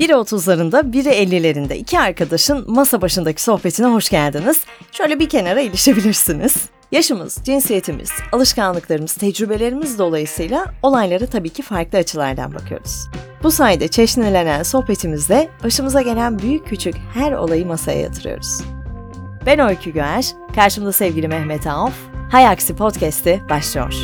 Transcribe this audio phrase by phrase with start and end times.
[0.00, 4.60] Biri 30'larında, biri 50'lerinde iki arkadaşın masa başındaki sohbetine hoş geldiniz.
[4.92, 6.54] Şöyle bir kenara ilişebilirsiniz.
[6.92, 13.06] Yaşımız, cinsiyetimiz, alışkanlıklarımız, tecrübelerimiz dolayısıyla olaylara tabii ki farklı açılardan bakıyoruz.
[13.42, 18.60] Bu sayede çeşnilenen sohbetimizde başımıza gelen büyük küçük her olayı masaya yatırıyoruz.
[19.46, 21.94] Ben Öykü Güer, karşımda sevgili Mehmet Aof,
[22.30, 23.94] Hay Aksi Podcast'i başlıyor.